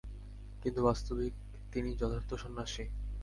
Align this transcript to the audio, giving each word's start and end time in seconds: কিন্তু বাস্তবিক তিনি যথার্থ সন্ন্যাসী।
কিন্তু 0.63 0.79
বাস্তবিক 0.83 1.33
তিনি 1.73 1.89
যথার্থ 1.95 2.29
সন্ন্যাসী। 2.33 2.85